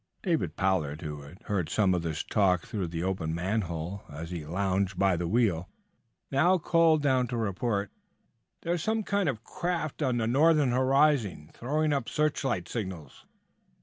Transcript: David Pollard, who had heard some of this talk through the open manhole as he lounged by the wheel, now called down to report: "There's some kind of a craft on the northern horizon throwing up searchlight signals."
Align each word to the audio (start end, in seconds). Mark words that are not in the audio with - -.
David 0.23 0.55
Pollard, 0.55 1.03
who 1.03 1.21
had 1.21 1.43
heard 1.43 1.69
some 1.69 1.93
of 1.93 2.01
this 2.01 2.23
talk 2.23 2.65
through 2.65 2.87
the 2.87 3.03
open 3.03 3.35
manhole 3.35 4.01
as 4.09 4.31
he 4.31 4.43
lounged 4.47 4.97
by 4.97 5.15
the 5.15 5.27
wheel, 5.27 5.69
now 6.31 6.57
called 6.57 7.03
down 7.03 7.27
to 7.27 7.37
report: 7.37 7.91
"There's 8.63 8.81
some 8.81 9.03
kind 9.03 9.29
of 9.29 9.35
a 9.37 9.41
craft 9.41 10.01
on 10.01 10.17
the 10.17 10.25
northern 10.25 10.71
horizon 10.71 11.51
throwing 11.53 11.93
up 11.93 12.09
searchlight 12.09 12.67
signals." 12.67 13.27